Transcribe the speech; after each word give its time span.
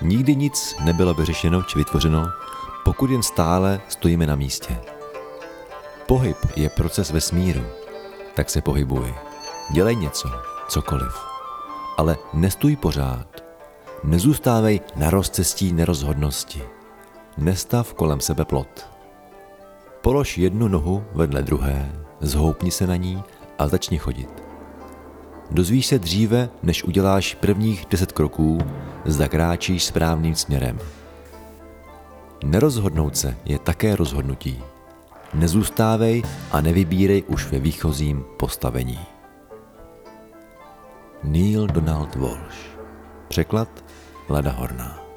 Nikdy 0.00 0.36
nic 0.36 0.74
nebylo 0.84 1.14
vyřešeno 1.14 1.62
či 1.62 1.78
vytvořeno, 1.78 2.26
pokud 2.84 3.10
jen 3.10 3.22
stále 3.22 3.80
stojíme 3.88 4.26
na 4.26 4.36
místě. 4.36 4.80
Pohyb 6.06 6.36
je 6.56 6.68
proces 6.70 7.10
vesmíru, 7.10 7.62
tak 8.34 8.50
se 8.50 8.60
pohybuj. 8.60 9.14
Dělej 9.70 9.96
něco, 9.96 10.28
cokoliv. 10.68 11.18
Ale 11.96 12.16
nestůj 12.32 12.76
pořád. 12.76 13.26
Nezůstávej 14.04 14.80
na 14.96 15.10
rozcestí 15.10 15.72
nerozhodnosti. 15.72 16.62
Nestav 17.38 17.94
kolem 17.94 18.20
sebe 18.20 18.44
plot. 18.44 18.86
Polož 20.00 20.38
jednu 20.38 20.68
nohu 20.68 21.04
vedle 21.12 21.42
druhé, 21.42 21.92
zhoupni 22.20 22.70
se 22.70 22.86
na 22.86 22.96
ní 22.96 23.22
a 23.58 23.68
začni 23.68 23.98
chodit. 23.98 24.37
Dozvíš 25.50 25.86
se 25.86 25.98
dříve, 25.98 26.48
než 26.62 26.84
uděláš 26.84 27.34
prvních 27.34 27.86
deset 27.90 28.12
kroků, 28.12 28.58
zda 29.04 29.28
kráčíš 29.28 29.84
správným 29.84 30.34
směrem. 30.34 30.78
Nerozhodnout 32.44 33.16
se 33.16 33.36
je 33.44 33.58
také 33.58 33.96
rozhodnutí. 33.96 34.62
Nezůstávej 35.34 36.22
a 36.52 36.60
nevybírej 36.60 37.24
už 37.26 37.50
ve 37.50 37.58
výchozím 37.58 38.24
postavení. 38.36 38.98
Neil 41.24 41.66
Donald 41.66 42.14
Walsh 42.14 42.78
Překlad 43.28 43.84
Lada 44.28 44.50
Horná 44.52 45.07